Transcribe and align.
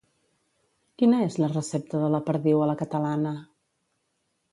Quina 1.01 1.19
és 1.25 1.35
la 1.43 1.49
recepta 1.51 2.01
de 2.05 2.09
la 2.13 2.21
perdiu 2.31 2.63
a 2.65 2.71
la 2.71 2.77
catalana? 2.81 3.35